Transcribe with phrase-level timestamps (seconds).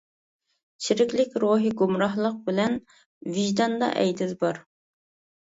[0.85, 2.79] چىرىكلىك روھى گۇمراھلىق بىلەن
[3.37, 4.63] ۋىجداندا ئەيدىز بار.